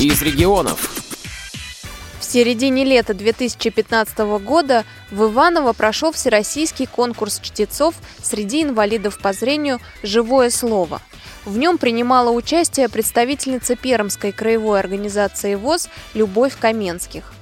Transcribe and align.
из 0.00 0.22
регионов. 0.22 1.08
В 2.20 2.24
середине 2.24 2.84
лета 2.84 3.14
2015 3.14 4.18
года 4.40 4.84
в 5.10 5.24
Иваново 5.24 5.72
прошел 5.72 6.12
всероссийский 6.12 6.86
конкурс 6.86 7.40
чтецов 7.42 7.96
среди 8.22 8.62
инвалидов 8.62 9.18
по 9.20 9.32
зрению 9.32 9.80
«Живое 10.04 10.50
слово». 10.50 11.00
В 11.44 11.58
нем 11.58 11.78
принимала 11.78 12.30
участие 12.30 12.88
представительница 12.88 13.74
Пермской 13.74 14.30
краевой 14.30 14.78
организации 14.78 15.56
ВОЗ 15.56 15.88
Любовь 16.14 16.56
Каменских. 16.56 17.32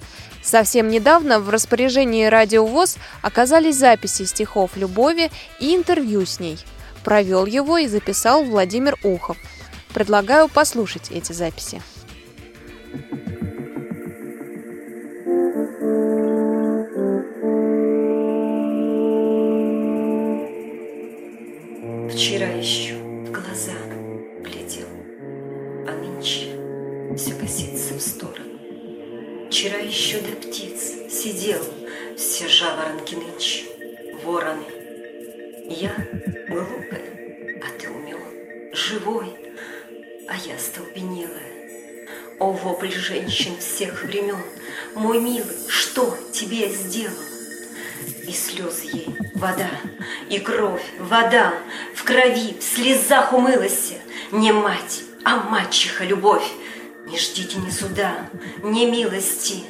Совсем 0.43 0.88
недавно 0.88 1.41
в 1.41 1.50
распоряжении 1.50 2.25
Радио 2.25 2.64
ВОЗ 2.64 2.96
оказались 3.20 3.77
записи 3.77 4.25
стихов 4.25 4.77
Любови 4.77 5.30
и 5.61 5.75
интервью 5.75 6.25
с 6.25 6.41
ней. 6.41 6.59
Провел 7.04 7.45
его 7.45 7.77
и 7.77 7.86
записал 7.86 8.45
Владимир 8.45 8.96
Ухов. 9.02 9.36
Предлагаю 9.93 10.48
послушать 10.48 11.11
эти 11.11 11.32
записи. 11.32 11.82
Вчера 22.11 22.46
еще 22.49 22.95
в 22.95 23.31
глаза 23.32 23.72
глядел, 24.40 24.86
а 25.86 25.93
нынче 25.93 26.57
все 27.17 27.35
косится 27.35 27.95
в 27.95 28.00
сторону. 28.00 29.48
Вчера 29.48 29.79
еще 29.79 30.21
до 30.21 30.37
птиц 30.37 31.11
сидел, 31.11 31.62
все 32.17 32.47
жаворонки 32.47 33.17
нынче, 33.17 33.64
вороны. 34.23 34.64
Я 35.69 35.95
глупая, 36.48 37.61
а 37.62 37.81
ты 37.81 37.91
умен, 37.91 38.19
живой, 38.73 39.34
а 40.28 40.37
я 40.37 40.59
столбенелая. 40.59 41.56
О, 42.39 42.53
вопль 42.53 42.92
женщин 42.92 43.56
всех 43.58 44.03
времен, 44.05 44.36
мой 44.95 45.20
милый, 45.20 45.56
что 45.69 46.15
тебе 46.33 46.69
сделал? 46.69 47.17
И 48.29 48.33
слезы 48.33 48.84
ей 48.92 49.17
вода, 49.34 49.70
и 50.29 50.39
кровь, 50.39 50.84
вода, 50.98 51.55
в 51.95 52.05
крови, 52.05 52.55
в 52.61 52.62
слезах 52.62 53.33
умылась, 53.33 53.95
не 54.33 54.53
мать, 54.53 55.01
а 55.25 55.37
мачеха 55.48 56.05
любовь. 56.05 56.47
Не 57.07 57.19
ждите 57.19 57.57
ни 57.59 57.70
суда, 57.70 58.29
ни 58.62 58.84
милости, 58.84 59.64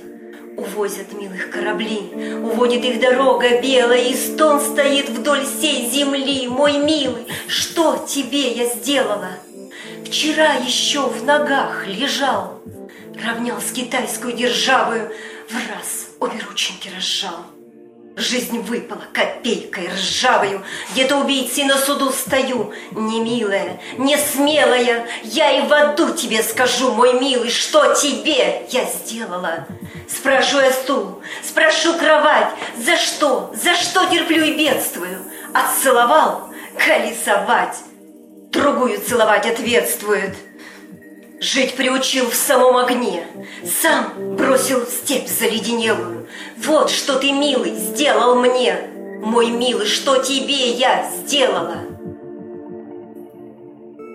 Увозят 0.56 1.12
милых 1.12 1.50
корабли, 1.50 2.00
уводит 2.42 2.82
их 2.82 2.98
дорога 2.98 3.60
белая, 3.60 4.08
И 4.08 4.14
стон 4.16 4.58
стоит 4.58 5.10
вдоль 5.10 5.44
всей 5.44 5.90
земли. 5.90 6.48
Мой 6.48 6.78
милый, 6.78 7.26
что 7.46 8.04
тебе 8.08 8.52
я 8.52 8.66
сделала? 8.66 9.32
Вчера 10.06 10.54
еще 10.54 11.08
в 11.08 11.24
ногах 11.24 11.86
лежал, 11.86 12.55
Равнял 13.24 13.60
с 13.60 13.72
китайскую 13.72 14.34
державою, 14.34 15.10
В 15.48 15.54
раз 15.54 16.08
обе 16.20 16.38
рученьки 16.46 16.90
разжал. 16.94 17.46
Жизнь 18.14 18.60
выпала 18.60 19.04
копейкой 19.12 19.88
ржавою, 19.88 20.62
Где-то 20.92 21.16
убийцей 21.16 21.64
на 21.64 21.78
суду 21.78 22.10
стою. 22.10 22.74
Не 22.92 23.20
милая, 23.20 23.80
не 23.96 24.18
смелая, 24.18 25.06
Я 25.22 25.50
и 25.50 25.66
в 25.66 25.72
аду 25.72 26.12
тебе 26.14 26.42
скажу, 26.42 26.92
мой 26.92 27.18
милый, 27.18 27.48
Что 27.48 27.94
тебе 27.94 28.66
я 28.70 28.84
сделала. 28.84 29.66
Спрошу 30.08 30.60
я 30.60 30.72
стул, 30.72 31.22
спрошу 31.42 31.96
кровать, 31.96 32.52
За 32.76 32.96
что, 32.96 33.50
за 33.54 33.74
что 33.76 34.04
терплю 34.06 34.44
и 34.44 34.58
бедствую? 34.58 35.18
Отцеловал, 35.54 36.50
колесовать, 36.76 37.78
Другую 38.52 39.00
целовать 39.00 39.46
ответствует– 39.46 40.36
Жить 41.46 41.76
приучил 41.76 42.28
в 42.28 42.34
самом 42.34 42.76
огне, 42.76 43.24
сам 43.64 44.34
бросил 44.34 44.84
в 44.84 44.90
степь 44.90 45.28
заледенелую. 45.28 46.26
Вот 46.56 46.90
что 46.90 47.20
ты, 47.20 47.30
милый, 47.30 47.72
сделал 47.72 48.34
мне, 48.34 48.90
мой 49.22 49.50
милый, 49.50 49.86
что 49.86 50.20
тебе 50.20 50.70
я 50.72 51.08
сделала. 51.08 51.76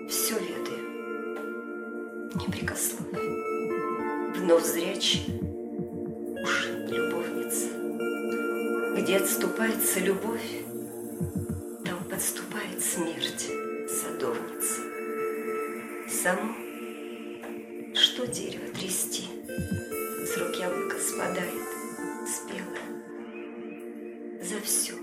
Все 0.09 0.33
ведаю, 0.33 1.39
непрекословно, 2.35 3.19
вновь 4.35 4.65
зрячая, 4.65 5.23
уж 6.43 6.67
любовница. 6.89 7.67
Где 8.97 9.15
отступается 9.15 10.01
любовь, 10.01 10.65
там 11.85 12.03
подступает 12.09 12.83
смерть, 12.83 13.47
садовница. 13.87 14.81
Само 16.09 16.70
что 18.21 18.27
дерево 18.27 18.67
трясти? 18.73 19.23
С 19.47 20.37
рук 20.37 20.55
яблоко 20.55 20.95
спадает, 20.99 21.67
спелое. 22.27 22.85
За 24.43 24.61
все, 24.61 24.93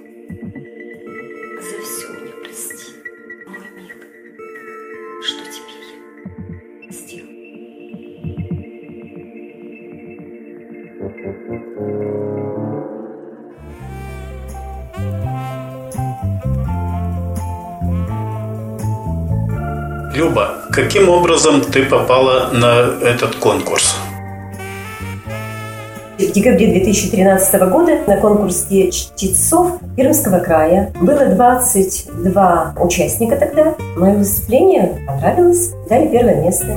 Люба, 20.15 20.55
каким 20.73 21.11
образом 21.11 21.61
ты 21.61 21.85
попала 21.85 22.49
на 22.53 22.95
этот 23.03 23.35
конкурс? 23.37 23.95
В 26.19 26.33
декабре 26.33 26.69
2013 26.69 27.61
года 27.71 27.99
на 28.07 28.17
конкурсе 28.17 28.91
чтецов 28.91 29.73
Пермского 29.97 30.39
края 30.39 30.93
было 31.01 31.27
22 31.27 32.75
участника 32.81 33.37
тогда. 33.37 33.75
Мое 33.97 34.15
выступление 34.15 34.99
понравилось, 35.07 35.73
дали 35.89 36.09
первое 36.09 36.43
место. 36.43 36.77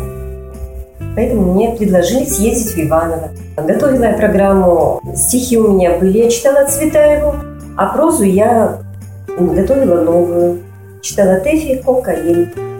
Поэтому 1.16 1.54
мне 1.54 1.70
предложили 1.72 2.26
съездить 2.26 2.76
в 2.76 2.80
Иваново. 2.80 3.30
Готовила 3.56 4.06
я 4.06 4.14
программу, 4.14 5.02
стихи 5.16 5.58
у 5.58 5.72
меня 5.72 5.98
были, 5.98 6.20
я 6.20 6.30
читала 6.30 6.66
Цветаеву, 6.66 7.36
а 7.78 7.88
прозу 7.88 8.24
я 8.24 8.80
готовила 9.28 10.02
новую. 10.02 10.60
Читала 11.02 11.40
Тэфи 11.40 11.82
Кокаин. 11.84 12.71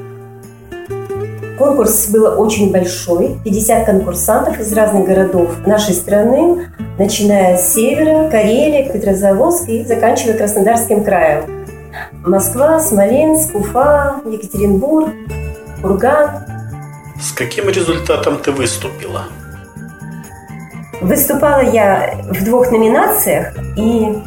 Конкурс 1.62 2.08
был 2.08 2.42
очень 2.42 2.72
большой, 2.72 3.38
50 3.44 3.86
конкурсантов 3.86 4.60
из 4.60 4.74
разных 4.74 5.06
городов 5.06 5.52
нашей 5.68 5.94
страны, 5.94 6.68
начиная 6.98 7.56
с 7.56 7.76
севера, 7.76 8.28
Карелия, 8.32 8.92
Петрозаводск 8.92 9.70
и 9.70 9.84
заканчивая 9.84 10.34
Краснодарским 10.34 11.04
краем. 11.04 11.68
Москва, 12.26 12.80
Смоленск, 12.80 13.54
Уфа, 13.54 14.22
Екатеринбург, 14.26 15.12
Курган. 15.84 16.32
С 17.22 17.32
каким 17.32 17.70
результатом 17.70 18.40
ты 18.40 18.52
выступила? 18.52 19.26
Выступала 21.00 21.62
я 21.62 22.24
в 22.28 22.44
двух 22.44 22.72
номинациях 22.72 23.54
и 23.78 24.18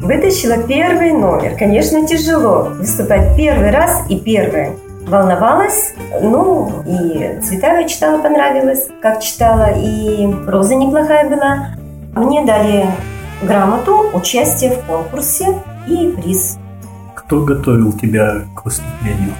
вытащила 0.00 0.58
первый 0.66 1.12
номер. 1.12 1.56
Конечно, 1.56 2.04
тяжело 2.08 2.72
выступать 2.76 3.36
первый 3.36 3.70
раз 3.70 4.02
и 4.08 4.18
первый 4.18 4.72
волновалась. 5.06 5.94
Ну, 6.20 6.82
и 6.86 7.40
Цветаева 7.40 7.88
читала, 7.88 8.18
понравилось, 8.18 8.88
как 9.00 9.22
читала, 9.22 9.70
и 9.76 10.32
проза 10.44 10.74
неплохая 10.74 11.28
была. 11.28 11.68
Мне 12.14 12.44
дали 12.44 12.86
грамоту, 13.42 14.10
участие 14.14 14.72
в 14.72 14.84
конкурсе 14.86 15.46
и 15.86 16.14
приз. 16.16 16.58
Кто 17.14 17.40
готовил 17.40 17.92
тебя 17.92 18.42
к 18.54 18.64
выступлению? 18.64 19.32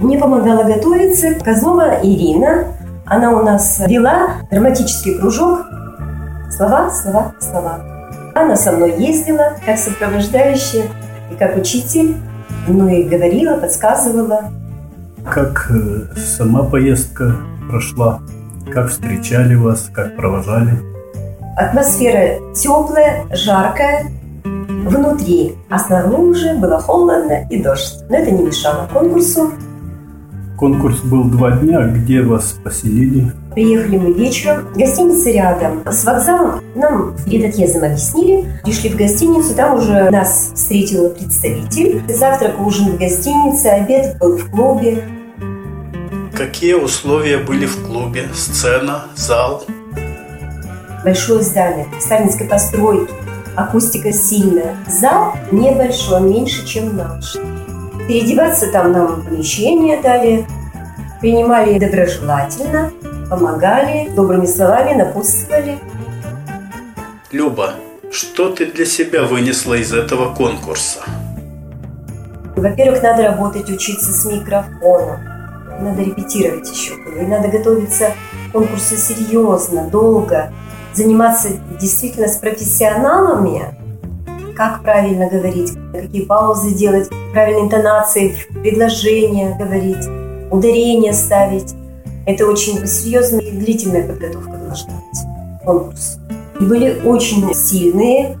Мне 0.00 0.18
помогала 0.18 0.64
готовиться 0.64 1.34
Козлова 1.34 2.00
Ирина. 2.02 2.64
Она 3.06 3.32
у 3.32 3.42
нас 3.42 3.82
вела 3.86 4.36
драматический 4.50 5.18
кружок 5.18 5.66
«Слова, 6.50 6.90
слова, 6.90 7.32
слова». 7.40 7.80
Она 8.34 8.56
со 8.56 8.72
мной 8.72 8.94
ездила 8.96 9.52
как 9.66 9.78
сопровождающая 9.78 10.84
и 11.30 11.34
как 11.34 11.56
учитель. 11.56 12.16
Ну 12.68 12.88
и 12.88 13.02
говорила, 13.02 13.56
подсказывала. 13.56 14.50
Как 15.24 15.70
э, 15.70 16.16
сама 16.16 16.64
поездка 16.64 17.36
прошла? 17.68 18.20
Как 18.72 18.90
встречали 18.90 19.54
вас? 19.54 19.88
Как 19.92 20.16
провожали? 20.16 20.78
Атмосфера 21.56 22.40
теплая, 22.54 23.26
жаркая 23.32 24.10
внутри, 24.44 25.54
а 25.70 25.78
снаружи 25.78 26.54
было 26.54 26.80
холодно 26.80 27.46
и 27.48 27.62
дождь. 27.62 27.98
Но 28.08 28.16
это 28.16 28.30
не 28.30 28.44
мешало 28.44 28.88
конкурсу. 28.92 29.52
Конкурс 30.58 31.00
был 31.00 31.24
два 31.24 31.52
дня. 31.52 31.86
Где 31.86 32.22
вас 32.22 32.54
поселили? 32.64 33.32
Приехали 33.54 33.98
мы 33.98 34.12
вечером. 34.12 34.72
Гостиница 34.74 35.30
рядом 35.30 35.82
с 35.86 36.04
вокзалом. 36.04 36.62
Нам 36.74 37.14
перед 37.26 37.52
отъездом 37.52 37.84
объяснили. 37.84 38.48
Пришли 38.64 38.88
в 38.88 38.96
гостиницу. 38.96 39.54
Там 39.54 39.76
уже 39.76 40.10
нас 40.10 40.52
встретил 40.54 41.10
представитель. 41.10 42.02
Завтрак, 42.08 42.58
ужин 42.60 42.92
в 42.92 42.98
гостинице. 42.98 43.66
Обед 43.66 44.16
был 44.18 44.38
в 44.38 44.50
клубе. 44.50 45.04
Какие 46.34 46.74
условия 46.74 47.38
были 47.38 47.66
в 47.66 47.86
клубе? 47.86 48.28
Сцена, 48.34 49.04
зал? 49.16 49.64
Большое 51.04 51.42
здание 51.42 51.86
сталинской 52.00 52.46
постройки, 52.46 53.12
акустика 53.54 54.12
сильная. 54.12 54.76
Зал 54.88 55.34
небольшой, 55.50 56.20
меньше, 56.22 56.64
чем 56.64 56.96
наш. 56.96 57.34
Переодеваться 58.08 58.72
там 58.72 58.92
нам 58.92 59.22
помещение 59.22 60.00
дали, 60.00 60.46
принимали 61.20 61.78
доброжелательно, 61.78 62.92
помогали, 63.32 64.10
добрыми 64.10 64.44
словами 64.44 64.94
напутствовали. 64.94 65.78
Люба, 67.30 67.70
что 68.10 68.50
ты 68.50 68.66
для 68.66 68.84
себя 68.84 69.22
вынесла 69.22 69.74
из 69.74 69.94
этого 69.94 70.34
конкурса? 70.34 71.00
Во-первых, 72.54 73.02
надо 73.02 73.22
работать, 73.22 73.70
учиться 73.70 74.12
с 74.12 74.26
микрофоном. 74.26 75.18
Надо 75.80 76.02
репетировать 76.02 76.70
еще. 76.70 76.92
И 77.18 77.26
надо 77.26 77.48
готовиться 77.48 78.12
к 78.48 78.52
конкурсу 78.52 78.96
серьезно, 78.96 79.88
долго. 79.88 80.52
Заниматься 80.92 81.48
действительно 81.80 82.28
с 82.28 82.36
профессионалами, 82.36 83.74
как 84.54 84.82
правильно 84.82 85.30
говорить, 85.30 85.72
какие 85.90 86.26
паузы 86.26 86.74
делать, 86.74 87.08
правильной 87.32 87.62
интонации, 87.62 88.34
предложения 88.62 89.56
говорить, 89.58 90.06
ударение 90.50 91.14
ставить. 91.14 91.74
Это 92.24 92.46
очень 92.46 92.86
серьезная 92.86 93.40
и 93.40 93.50
длительная 93.50 94.06
подготовка 94.06 94.52
должна 94.52 94.92
быть. 94.94 95.64
Конкурс. 95.64 96.18
И 96.60 96.64
были 96.64 97.00
очень 97.04 97.52
сильные 97.54 98.38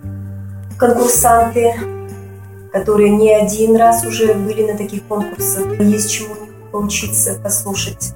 конкурсанты, 0.78 1.74
которые 2.72 3.10
не 3.10 3.32
один 3.32 3.76
раз 3.76 4.04
уже 4.04 4.34
были 4.34 4.70
на 4.70 4.76
таких 4.76 5.02
конкурсах. 5.04 5.80
Есть 5.80 6.12
чему 6.12 6.34
поучиться, 6.70 7.38
послушать. 7.42 8.14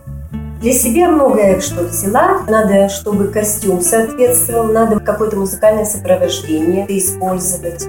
Для 0.60 0.72
себя 0.72 1.10
многое 1.10 1.60
что 1.60 1.82
взяла. 1.82 2.42
Надо, 2.48 2.88
чтобы 2.88 3.28
костюм 3.28 3.82
соответствовал, 3.82 4.72
надо 4.72 5.00
какое-то 5.00 5.36
музыкальное 5.36 5.84
сопровождение 5.84 6.86
использовать. 6.88 7.86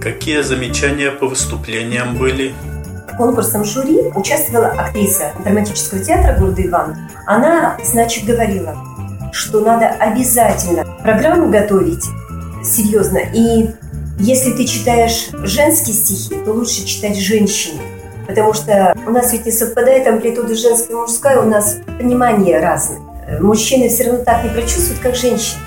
Какие 0.00 0.42
замечания 0.42 1.10
по 1.10 1.26
выступлениям 1.26 2.16
были? 2.18 2.54
Конкурсом 3.18 3.64
жюри 3.64 4.10
участвовала 4.14 4.68
актриса 4.68 5.32
драматического 5.44 6.02
театра 6.02 6.38
города 6.38 6.62
Иван. 6.66 6.96
Она, 7.26 7.76
значит, 7.84 8.24
говорила, 8.24 8.74
что 9.32 9.60
надо 9.60 9.88
обязательно 9.88 10.86
программу 11.02 11.50
готовить 11.50 12.04
серьезно. 12.64 13.18
И 13.34 13.68
если 14.18 14.52
ты 14.52 14.64
читаешь 14.64 15.28
женские 15.42 15.94
стихи, 15.94 16.36
то 16.44 16.52
лучше 16.52 16.86
читать 16.86 17.18
женщине. 17.18 17.80
Потому 18.26 18.52
что 18.52 18.94
у 19.06 19.10
нас 19.10 19.32
ведь 19.32 19.46
не 19.46 19.52
совпадает 19.52 20.06
амплитуда 20.06 20.54
женская 20.54 20.92
и 20.92 20.96
мужская, 20.96 21.40
у 21.40 21.48
нас 21.48 21.78
понимание 21.98 22.60
разное. 22.60 23.00
Мужчины 23.40 23.88
все 23.88 24.04
равно 24.04 24.24
так 24.24 24.44
не 24.44 24.50
прочувствуют, 24.50 25.00
как 25.00 25.14
женщины. 25.14 25.60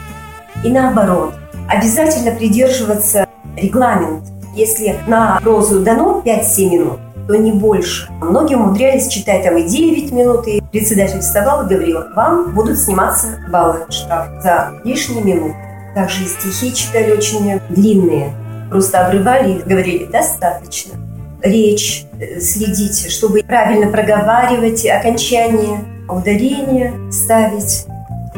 И 0.64 0.70
наоборот. 0.70 1.34
Обязательно 1.68 2.32
придерживаться 2.32 3.28
регламент. 3.56 4.26
Если 4.56 5.00
на 5.08 5.40
прозу 5.42 5.80
дано 5.80 6.22
5-7 6.26 6.70
минут, 6.70 7.00
то 7.32 7.38
не 7.38 7.54
больше. 7.54 8.10
Многие 8.22 8.56
умудрялись 8.56 9.08
читать 9.08 9.44
там 9.44 9.58
и 9.58 9.64
9 9.64 10.12
минут, 10.12 10.48
и 10.48 10.62
председатель 10.72 11.22
вставал 11.22 11.66
и 11.66 11.70
говорил, 11.70 12.00
вам 12.14 12.54
будут 12.54 12.78
сниматься 12.78 13.28
баллы 13.50 13.86
штраф 13.90 14.28
за 14.42 14.74
лишние 14.84 15.24
минуты. 15.24 15.56
Также 15.96 16.24
и 16.24 16.28
стихи 16.28 16.74
читали 16.74 17.12
очень 17.12 17.60
длинные. 17.70 18.34
Просто 18.70 19.06
обрывали 19.06 19.54
и 19.54 19.62
говорили 19.64 20.06
«достаточно». 20.06 20.94
Речь 21.42 22.06
э, 22.20 22.40
следить, 22.40 23.12
чтобы 23.12 23.42
правильно 23.44 23.90
проговаривать 23.92 24.86
окончание, 24.86 25.80
ударение 26.08 26.94
ставить. 27.12 27.86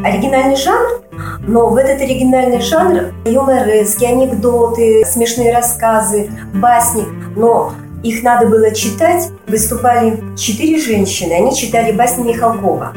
Оригинальный 0.03 0.55
жанр, 0.55 1.01
но 1.47 1.69
в 1.69 1.75
этот 1.75 2.01
оригинальный 2.01 2.61
жанр 2.61 3.13
юморески, 3.25 4.05
анекдоты, 4.05 5.03
смешные 5.05 5.53
рассказы, 5.53 6.29
басни, 6.55 7.05
но 7.35 7.73
их 8.03 8.21
надо 8.21 8.47
было 8.47 8.71
читать. 8.71 9.31
Выступали 9.47 10.21
четыре 10.38 10.79
женщины. 10.79 11.33
Они 11.33 11.55
читали 11.55 11.91
басни 11.91 12.27
Михалкова. 12.27 12.94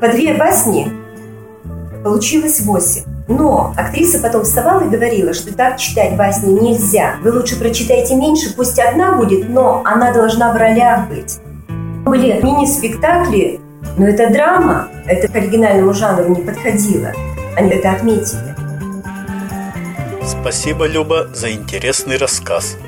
По 0.00 0.08
две 0.08 0.34
басни 0.34 0.92
получилось 2.04 2.60
восемь. 2.60 3.04
Но 3.28 3.74
актриса 3.76 4.20
потом 4.20 4.44
вставала 4.44 4.84
и 4.84 4.88
говорила, 4.88 5.34
что 5.34 5.54
так 5.54 5.76
читать 5.76 6.16
басни 6.16 6.52
нельзя. 6.52 7.16
Вы 7.22 7.32
лучше 7.32 7.58
прочитайте 7.58 8.14
меньше, 8.16 8.54
пусть 8.56 8.78
одна 8.78 9.12
будет, 9.12 9.48
но 9.50 9.82
она 9.84 10.12
должна 10.12 10.52
в 10.52 10.56
ролях 10.56 11.08
быть. 11.08 11.38
Были 12.06 12.40
мини-спектакли, 12.42 13.60
но 13.98 14.06
это 14.08 14.32
драма, 14.32 14.88
это 15.04 15.28
к 15.28 15.36
оригинальному 15.36 15.92
жанру 15.92 16.30
не 16.30 16.40
подходило. 16.40 17.12
Они 17.54 17.70
это 17.70 17.92
отметили. 17.92 18.56
Спасибо, 20.26 20.86
Люба, 20.86 21.28
за 21.34 21.52
интересный 21.52 22.16
рассказ. 22.16 22.78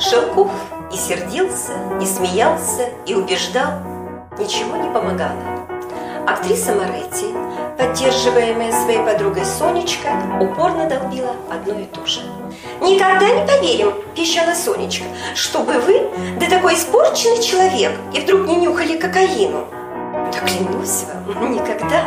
Шелков 0.00 0.50
и 0.90 0.96
сердился, 0.96 1.72
и 2.00 2.06
смеялся, 2.06 2.88
и 3.04 3.14
убеждал. 3.14 3.72
Ничего 4.38 4.76
не 4.76 4.88
помогало. 4.90 5.36
Актриса 6.26 6.74
Моретти, 6.74 7.26
поддерживаемая 7.76 8.72
своей 8.72 9.00
подругой 9.00 9.44
Сонечка, 9.44 10.08
упорно 10.40 10.88
долбила 10.88 11.32
одно 11.50 11.78
и 11.78 11.84
то 11.84 12.04
же. 12.06 12.20
«Никогда 12.80 13.28
не 13.28 13.46
поверим»,– 13.46 13.92
пищала 14.14 14.54
Сонечка,– 14.54 15.04
«чтобы 15.34 15.74
вы, 15.80 16.08
да 16.40 16.46
такой 16.46 16.74
испорченный 16.74 17.42
человек, 17.42 17.92
и 18.14 18.20
вдруг 18.20 18.46
не 18.46 18.56
нюхали 18.56 18.96
кокаину». 18.96 19.66
«Да 20.32 20.38
клянусь 20.38 21.04
вам, 21.26 21.52
никогда». 21.52 22.04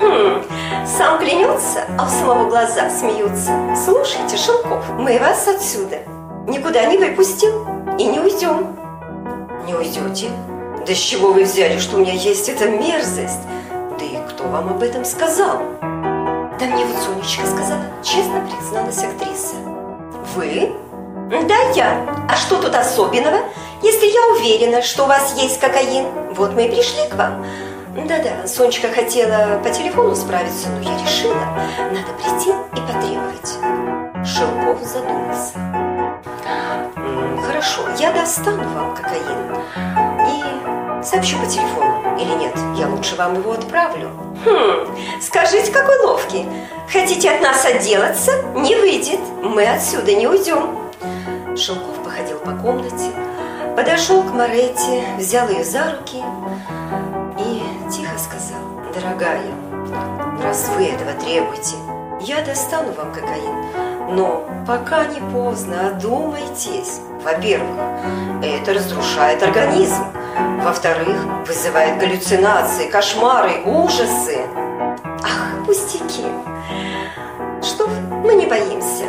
Хм, 0.00 0.42
сам 0.84 1.18
клянется, 1.18 1.84
а 1.96 2.06
в 2.06 2.10
самого 2.10 2.48
глаза 2.48 2.90
смеются. 2.90 3.52
Слушайте, 3.76 4.36
Шелков, 4.36 4.82
мы 4.98 5.18
вас 5.18 5.46
отсюда 5.46 5.98
никуда 6.50 6.84
не 6.86 6.98
выпустил 6.98 7.66
и 7.98 8.04
не 8.04 8.18
уйдем. 8.18 8.76
Не 9.66 9.74
уйдете? 9.74 10.30
Да 10.86 10.94
с 10.94 10.98
чего 10.98 11.32
вы 11.32 11.44
взяли, 11.44 11.78
что 11.78 11.96
у 11.96 12.00
меня 12.00 12.12
есть 12.12 12.48
эта 12.48 12.68
мерзость? 12.68 13.40
Да 13.70 14.04
и 14.04 14.16
кто 14.28 14.44
вам 14.44 14.70
об 14.70 14.82
этом 14.82 15.04
сказал? 15.04 15.62
Да 15.80 16.66
мне 16.66 16.84
вот 16.84 17.02
Сонечка 17.02 17.46
сказала, 17.46 17.82
честно 18.02 18.46
призналась 18.46 19.02
актриса. 19.02 19.54
Вы? 20.34 20.72
Да, 21.30 21.56
я. 21.74 22.26
А 22.28 22.36
что 22.36 22.56
тут 22.56 22.74
особенного? 22.74 23.38
Если 23.82 24.06
я 24.06 24.26
уверена, 24.36 24.82
что 24.82 25.04
у 25.04 25.06
вас 25.06 25.34
есть 25.40 25.60
кокаин, 25.60 26.06
вот 26.34 26.54
мы 26.54 26.66
и 26.66 26.70
пришли 26.70 27.08
к 27.08 27.14
вам. 27.14 27.46
Да-да, 27.94 28.46
Сонечка 28.46 28.88
хотела 28.88 29.58
по 29.62 29.70
телефону 29.70 30.14
справиться, 30.14 30.68
но 30.68 30.80
я 30.80 30.98
решила, 31.02 31.34
надо 31.78 32.12
прийти 32.20 32.50
и 32.50 32.80
потребовать. 32.80 32.99
Достану 38.30 38.62
вам 38.74 38.94
кокаин 38.94 39.56
и 40.28 41.02
сообщу 41.02 41.36
по 41.38 41.46
телефону. 41.46 42.16
Или 42.16 42.32
нет, 42.34 42.56
я 42.76 42.86
лучше 42.86 43.16
вам 43.16 43.34
его 43.34 43.52
отправлю. 43.52 44.10
Хм, 44.44 44.86
скажите, 45.20 45.72
какой 45.72 45.98
ловкий. 45.98 46.46
Хотите 46.92 47.28
от 47.30 47.40
нас 47.40 47.64
отделаться? 47.64 48.30
Не 48.54 48.76
выйдет. 48.76 49.18
Мы 49.42 49.66
отсюда 49.66 50.14
не 50.14 50.28
уйдем. 50.28 50.78
Шелков 51.56 51.96
походил 52.04 52.38
по 52.38 52.52
комнате, 52.52 53.10
подошел 53.74 54.22
к 54.22 54.32
Моретти, 54.32 55.02
взял 55.18 55.48
ее 55.48 55.64
за 55.64 55.96
руки 55.96 56.22
и 57.36 57.90
тихо 57.90 58.16
сказал, 58.16 58.60
«Дорогая, 58.94 59.42
раз 60.40 60.70
вы 60.76 60.84
этого 60.86 61.12
требуете, 61.14 61.74
я 62.20 62.44
достану 62.44 62.92
вам 62.92 63.12
кокаин, 63.12 64.14
но 64.14 64.46
пока 64.68 65.06
не 65.06 65.20
поздно, 65.32 65.88
одумайтесь. 65.88 67.00
Во-первых, 67.22 67.78
это 68.42 68.74
разрушает 68.74 69.42
организм. 69.42 70.04
Во-вторых, 70.62 71.16
вызывает 71.46 71.98
галлюцинации, 71.98 72.88
кошмары, 72.88 73.62
ужасы. 73.64 74.38
Ах, 75.22 75.66
пустяки. 75.66 76.24
Что 77.62 77.88
мы 78.24 78.34
не 78.34 78.46
боимся. 78.46 79.04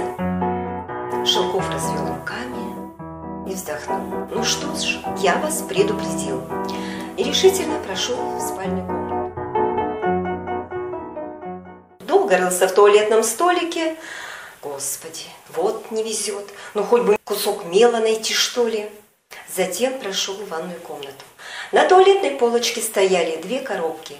Шелков 1.25 1.69
развел 1.71 2.07
руками 2.07 3.49
и 3.49 3.53
вздохнул. 3.53 4.27
Ну 4.29 4.43
что 4.43 4.67
ж, 4.75 4.99
я 5.19 5.37
вас 5.37 5.61
предупредил. 5.61 6.41
И 7.15 7.23
решительно 7.23 7.77
прошел 7.85 8.17
в 8.37 8.41
спальню 8.41 8.85
комнату. 8.85 9.31
Долго 11.99 12.37
рылся 12.37 12.67
в 12.67 12.73
туалетном 12.73 13.23
столике, 13.23 13.95
Господи, 14.61 15.25
вот 15.49 15.89
не 15.89 16.03
везет. 16.03 16.47
Ну, 16.75 16.83
хоть 16.83 17.01
бы 17.01 17.17
кусок 17.23 17.65
мела 17.65 17.97
найти, 17.97 18.33
что 18.33 18.67
ли. 18.67 18.91
Затем 19.53 19.99
прошел 19.99 20.35
в 20.35 20.47
ванную 20.49 20.79
комнату. 20.81 21.25
На 21.71 21.87
туалетной 21.87 22.31
полочке 22.31 22.81
стояли 22.81 23.41
две 23.41 23.61
коробки. 23.61 24.17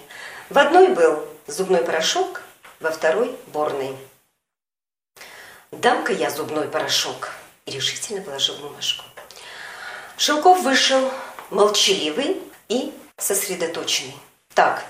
В 0.50 0.58
одной 0.58 0.88
был 0.88 1.24
зубной 1.46 1.84
порошок, 1.84 2.42
во 2.80 2.90
второй– 2.90 3.34
борный. 3.48 3.96
«Дам-ка 5.70 6.12
я 6.12 6.30
зубной 6.30 6.68
порошок»,– 6.68 7.30
и 7.66 7.70
решительно 7.70 8.20
положил 8.20 8.56
бумажку. 8.56 9.04
Шелков 10.16 10.62
вышел 10.62 11.10
молчаливый 11.50 12.42
и 12.68 12.92
сосредоточенный. 13.16 14.14
Так, 14.54 14.84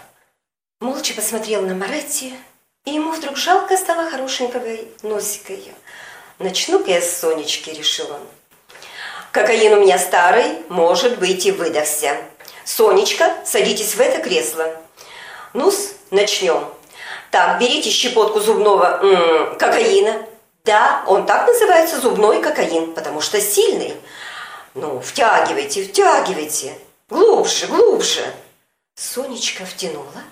молча 0.81 1.15
посмотрел 1.15 1.63
на 1.63 1.75
Маретти, 1.75 2.35
и 2.85 2.93
ему 2.93 3.13
вдруг 3.13 3.37
жалко 3.37 3.77
стало 3.77 4.11
хорошенького 4.11 4.77
носика 5.03 5.53
ее. 5.53 5.75
«Начну-ка 6.39 6.91
я 6.91 7.01
с 7.01 7.19
Сонечки»,– 7.19 7.71
решил 7.79 8.07
он. 8.11 8.21
«Кокаин 9.31 9.75
у 9.75 9.81
меня 9.81 9.99
старый, 9.99 10.63
может 10.69 11.19
быть, 11.19 11.47
и 11.47 11.53
выдохся. 11.53 12.17
Сонечка, 12.65 13.35
садитесь 13.45 13.95
в 13.95 14.01
это 14.01 14.21
кресло. 14.23 14.67
Ну-с, 15.53 15.95
начнем. 16.11 16.65
Так, 17.31 17.61
берите 17.61 17.91
щепотку 17.91 18.41
зубного 18.41 19.01
м 19.03 19.15
-м, 19.15 19.57
кокаина. 19.57 20.27
Да, 20.65 21.03
он 21.07 21.27
так 21.27 21.47
называется, 21.47 22.01
зубной 22.01 22.41
кокаин, 22.41 22.93
потому 22.95 23.21
что 23.21 23.41
сильный. 23.41 23.95
Ну, 24.75 25.01
втягивайте, 25.01 25.83
втягивайте. 25.85 26.79
Глубже, 27.09 27.67
глубже. 27.67 28.23
Сонечка 28.95 29.65
втянула, 29.65 30.23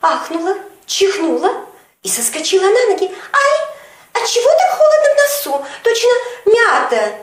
ахнула, 0.00 0.56
чихнула 0.86 1.66
и 2.06 2.08
соскочила 2.08 2.62
на 2.62 2.86
ноги. 2.86 3.04
Ай, 3.04 3.68
а 4.12 4.26
чего 4.26 4.48
так 4.48 4.78
холодно 4.78 5.08
в 5.10 5.16
носу? 5.16 5.66
Точно 5.82 6.10
мята. 6.46 7.18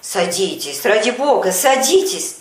Садитесь, 0.00 0.84
ради 0.84 1.10
бога, 1.10 1.52
садитесь. 1.52 2.38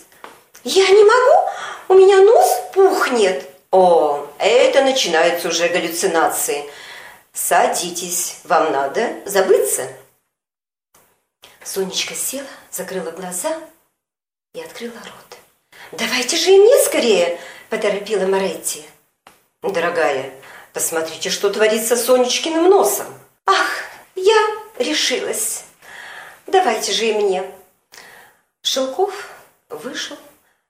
Я 0.64 0.90
не 0.90 1.04
могу, 1.04 1.50
у 1.90 1.94
меня 1.94 2.22
нос 2.22 2.62
пухнет. 2.74 3.48
О, 3.70 4.26
это 4.40 4.84
начинаются 4.84 5.50
уже 5.50 5.68
галлюцинации. 5.68 6.68
Садитесь, 7.34 8.38
вам 8.46 8.72
надо 8.72 9.18
забыться. 9.26 9.88
Сонечка 11.64 12.16
села, 12.16 12.48
закрыла 12.72 13.12
глаза 13.12 13.56
и 14.56 14.62
открыла 14.62 14.96
рот. 14.96 15.38
«Давайте 15.92 16.36
же 16.36 16.52
и 16.52 16.60
мне 16.60 16.84
скорее!»– 16.84 17.40
поторопила 17.70 18.26
Моретти. 18.26 18.84
«Дорогая, 19.62 20.34
посмотрите, 20.74 21.30
что 21.30 21.50
творится 21.50 21.96
с 21.96 22.06
Сонечкиным 22.06 22.70
носом!» 22.70 23.08
«Ах, 23.46 23.84
я 24.16 24.38
решилась! 24.78 25.64
Давайте 26.48 26.92
же 26.92 27.06
и 27.06 27.14
мне!» 27.14 27.44
Шелков 28.62 29.30
вышел 29.70 30.18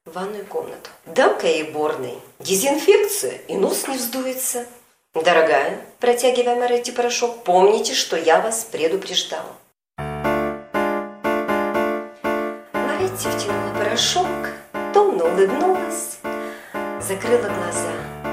в 0.06 0.14
ванную 0.14 0.46
комнату. 0.46 0.90
Дам-ка 1.06 1.48
ей 1.48 1.64
борной. 1.64 2.20
Дезинфекция, 2.40 3.34
и 3.48 3.56
нос 3.56 3.88
не 3.88 3.98
вздуется. 3.98 4.66
Дорогая, 5.14 5.82
протягивая 6.00 6.56
Моретти 6.56 6.92
порошок, 6.92 7.44
помните, 7.44 7.94
что 7.94 8.16
я 8.16 8.40
вас 8.42 8.64
предупреждал. 8.64 9.44
Моретти 12.74 13.28
втянула 13.28 13.74
порошок, 13.76 14.28
томно 14.94 15.26
улыбнулась, 15.26 16.20
закрыла 17.02 17.50
глаза. 17.50 18.29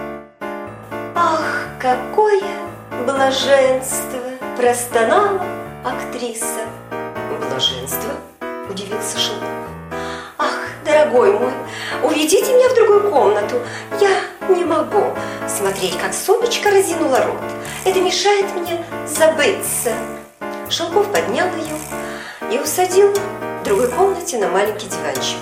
Какое 1.86 2.42
блаженство! 3.06 4.18
Простонала 4.56 5.40
актриса. 5.84 6.64
Блаженство? 7.38 8.10
Удивился 8.68 9.16
Шелков. 9.16 9.46
Ах, 10.36 10.58
дорогой 10.84 11.38
мой, 11.38 11.52
уведите 12.02 12.52
меня 12.52 12.70
в 12.70 12.74
другую 12.74 13.08
комнату. 13.08 13.60
Я 14.00 14.18
не 14.52 14.64
могу 14.64 15.14
смотреть, 15.46 15.96
как 15.96 16.12
Сонечка 16.12 16.72
разинула 16.72 17.18
рот. 17.18 17.40
Это 17.84 18.00
мешает 18.00 18.46
мне 18.56 18.84
забыться. 19.06 19.92
Шелков 20.68 21.06
поднял 21.12 21.46
ее 21.54 22.52
и 22.52 22.58
усадил 22.58 23.14
в 23.14 23.62
другой 23.62 23.92
комнате 23.92 24.38
на 24.38 24.48
маленький 24.48 24.88
диванчик. 24.88 25.38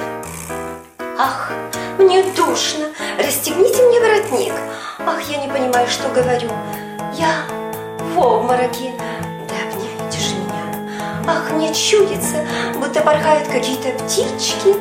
Ах, 1.16 1.52
мне 1.98 2.22
душно, 2.36 2.90
расстегните 3.18 3.82
мне 3.82 3.98
воротник. 3.98 4.52
Ах, 5.06 5.20
я 5.28 5.36
не 5.36 5.48
понимаю, 5.48 5.86
что 5.86 6.08
говорю. 6.08 6.50
Я 7.12 7.44
в 7.98 8.18
обмороке. 8.18 8.92
Да 9.46 9.54
обнимите 9.68 10.18
же 10.18 10.34
меня. 10.36 10.64
Ах, 11.26 11.50
мне 11.52 11.74
чудится, 11.74 12.46
будто 12.78 13.00
порхают 13.02 13.46
какие-то 13.48 13.90
птички 14.02 14.74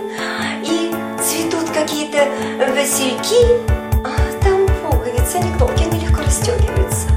и 0.64 0.96
цветут 1.22 1.70
какие-то 1.72 2.26
васильки. 2.74 3.62
А 4.06 4.16
там 4.42 4.66
пуговицы, 4.82 5.36
они 5.36 5.52
кнопки 5.58 5.84
нелегко 5.84 6.22
расстегиваются. 6.24 7.08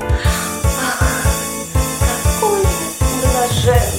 Ах, 0.84 1.00
какое 2.24 2.64
блаженство! 3.22 3.95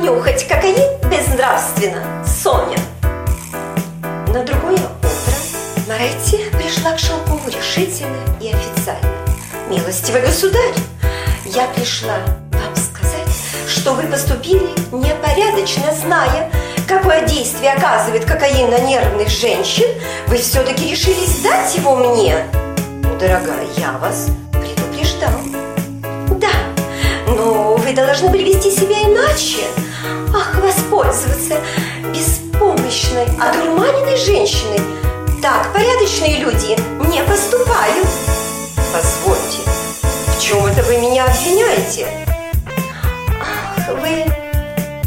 Нюхать 0.00 0.46
кокаин 0.46 0.76
безнравственно. 1.10 2.24
Соня. 2.24 2.78
На 4.28 4.44
другое 4.44 4.76
утро 4.76 5.10
Моретти 5.88 6.38
пришла 6.52 6.92
к 6.92 6.98
Шелкову 6.98 7.48
решительно 7.48 8.18
и 8.40 8.48
официально. 8.48 9.12
Милостивый 9.68 10.22
государь, 10.22 10.74
я 11.46 11.66
пришла 11.68 12.18
вам 12.52 12.76
сказать, 12.76 13.28
что 13.68 13.94
вы 13.94 14.04
поступили 14.04 14.68
непорядочно, 14.92 15.92
зная, 15.92 16.50
какое 16.86 17.26
действие 17.26 17.72
оказывает 17.72 18.24
кокаин 18.24 18.70
на 18.70 18.78
нервных 18.80 19.28
женщин, 19.28 19.86
вы 20.28 20.36
все-таки 20.36 20.90
решились 20.90 21.40
дать 21.40 21.74
его 21.74 21.96
мне. 21.96 22.36
Дорогая, 23.18 23.66
я 23.76 23.92
вас 23.92 24.28
предупреждал. 24.52 25.32
Да, 26.38 26.52
но 27.26 27.57
вы 27.88 27.94
должны 27.94 28.28
были 28.28 28.52
вести 28.52 28.70
себя 28.70 29.02
иначе. 29.02 29.64
Ах, 30.34 30.54
воспользоваться 30.62 31.58
беспомощной, 32.12 33.24
одурманенной 33.40 34.16
женщиной. 34.18 34.78
Так 35.40 35.72
порядочные 35.72 36.38
люди 36.38 36.76
не 37.08 37.22
поступают. 37.22 38.06
Позвольте, 38.92 39.62
в 40.02 40.42
чем 40.42 40.66
это 40.66 40.82
вы 40.82 40.98
меня 40.98 41.24
обвиняете? 41.24 42.06
Ах, 43.40 43.88
вы 44.02 44.22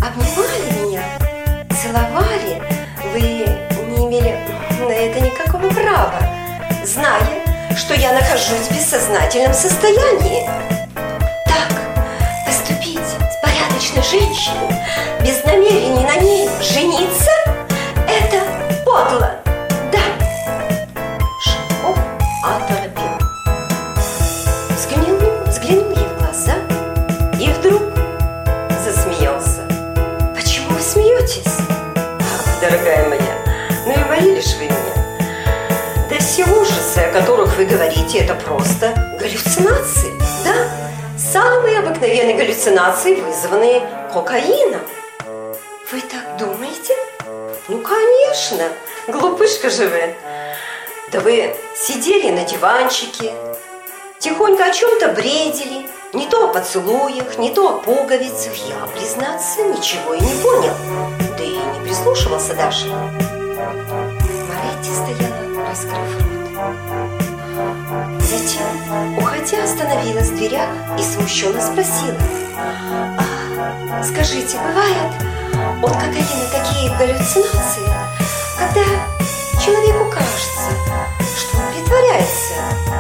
обнимали 0.02 0.84
меня, 0.84 1.04
целовали. 1.84 2.64
Вы 3.14 3.22
не 3.22 4.08
имели 4.08 4.40
на 4.80 4.92
это 4.92 5.20
никакого 5.20 5.70
права, 5.70 6.20
зная, 6.84 7.76
что 7.78 7.94
я 7.94 8.12
нахожусь 8.14 8.70
в 8.70 8.76
бессознательном 8.76 9.54
состоянии. 9.54 10.50
С 13.12 13.42
порядочной 13.42 14.04
женщиной, 14.04 14.76
без 15.22 15.44
намерений 15.44 16.06
на 16.06 16.16
ней 16.18 16.50
жениться, 16.62 17.32
это 18.08 18.44
подло. 18.86 19.36
Да. 19.92 20.00
Шелков 21.42 21.98
оторопел. 22.44 23.18
Взглянул, 24.70 25.44
взглянул 25.48 25.90
ей 25.92 26.06
в 26.06 26.20
глаза 26.20 26.56
и 27.40 27.52
вдруг 27.52 27.82
засмеялся. 28.84 29.62
Почему 30.36 30.70
вы 30.70 30.82
смеетесь? 30.82 31.58
Ах, 32.20 32.62
дорогая 32.62 33.08
моя, 33.10 33.36
ну 33.86 33.94
и 33.94 34.04
варили 34.10 34.42
ж 34.42 34.56
вы 34.58 34.66
меня. 34.66 35.28
Да 36.10 36.18
все 36.20 36.46
ужасы, 36.46 37.00
о 37.00 37.12
которых 37.12 37.56
вы 37.58 37.66
говорите, 37.66 38.20
это 38.20 38.36
просто 38.36 38.94
галлюцинации. 39.20 40.21
Самые 41.32 41.80
обыкновенные 41.80 42.36
галлюцинации, 42.36 43.22
вызванные 43.22 43.88
кокаином. 44.12 44.82
Вы 45.90 46.02
так 46.02 46.36
думаете? 46.38 46.94
Ну, 47.70 47.82
конечно, 47.82 48.68
глупышка 49.08 49.70
же 49.70 49.88
вы. 49.88 50.14
Да 51.14 51.22
вы 51.22 51.56
сидели 51.74 52.32
на 52.32 52.44
диванчике, 52.44 53.34
тихонько 54.20 54.66
о 54.66 54.72
чем-то 54.72 55.10
бредили, 55.10 55.88
не 56.12 56.28
то 56.28 56.50
о 56.50 56.54
поцелуях, 56.54 57.38
не 57.38 57.50
то 57.52 57.70
о 57.70 57.80
пуговицах. 57.80 58.54
Я, 58.68 58.86
признаться, 58.94 59.64
ничего 59.64 60.14
и 60.14 60.20
не 60.20 60.34
понял, 60.42 60.74
да 61.38 61.44
и 61.46 61.56
не 61.56 61.86
прислушивался 61.86 62.56
даже. 62.56 62.88
Моретти 64.50 64.92
стояла, 64.92 65.66
раскрыв 65.70 66.12
рот. 66.20 67.21
Затем, 68.32 69.18
уходя, 69.18 69.62
остановилась 69.62 70.30
в 70.30 70.38
дверях 70.38 70.70
и 70.98 71.04
смущенно 71.04 71.62
спросила. 71.62 72.18
«А, 72.58 74.02
скажите, 74.06 74.58
бывает 74.58 75.12
от 75.84 75.92
кокаина 75.92 76.46
такие 76.50 76.96
галлюцинации, 76.98 77.90
когда 78.58 78.86
человеку 79.60 80.10
кажется, 80.10 80.72
что 81.38 81.58
он 81.58 81.74
притворяется, 81.74 82.54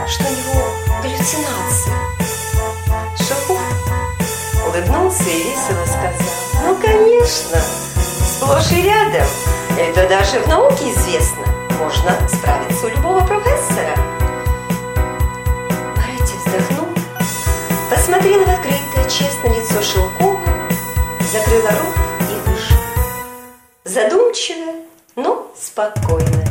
что 0.05 0.25
у 0.25 0.31
него 0.31 0.65
галлюцинации. 1.01 1.93
Шахов 3.17 3.61
улыбнулся 4.67 5.29
и 5.29 5.43
весело 5.43 5.85
сказал, 5.85 6.65
ну, 6.65 6.75
конечно, 6.75 7.57
сплошь 8.27 8.71
и 8.71 8.81
рядом. 8.81 9.27
Это 9.79 10.09
даже 10.09 10.41
в 10.41 10.47
науке 10.49 10.91
известно. 10.91 11.45
Можно 11.79 12.27
справиться 12.27 12.85
у 12.85 12.89
любого 12.89 13.25
профессора. 13.25 14.20
Посмотрел 18.01 18.43
в 18.43 18.49
открытое 18.49 19.07
честное 19.07 19.59
лицо 19.59 19.79
Шелкова, 19.79 20.41
закрыла 21.31 21.69
рот 21.69 21.95
и 22.21 22.49
вышла. 22.49 22.77
Задумчиво, 23.83 24.73
но 25.15 25.51
спокойно. 25.55 26.43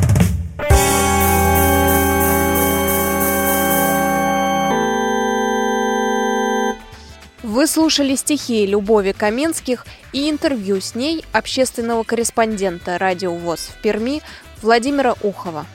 Вы 7.43 7.67
слушали 7.67 8.15
стихи 8.15 8.65
Любови 8.65 9.11
Каменских 9.11 9.85
и 10.13 10.29
интервью 10.29 10.79
с 10.79 10.95
ней 10.95 11.25
общественного 11.33 12.03
корреспондента 12.03 12.97
Радио 12.97 13.35
ВОЗ 13.35 13.71
в 13.75 13.81
Перми 13.81 14.21
Владимира 14.61 15.15
Ухова. 15.21 15.65